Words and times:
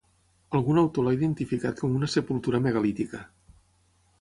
Algun 0.59 0.79
autor 0.83 1.03
l'ha 1.07 1.13
identificat 1.17 1.83
com 1.83 1.99
una 1.99 2.09
sepultura 2.15 2.63
megalítica. 2.69 3.23